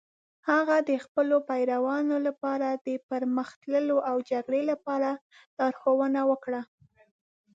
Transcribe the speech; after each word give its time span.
هغه 0.49 0.77
د 0.89 0.91
خپلو 1.03 1.35
پیروانو 1.49 2.15
لپاره 2.27 2.67
د 2.85 2.89
پرمخ 3.07 3.49
تللو 3.61 3.97
او 4.09 4.15
جګړې 4.29 4.61
لپاره 4.71 5.09
لارښوونه 5.57 6.21
وکړه. 6.31 6.61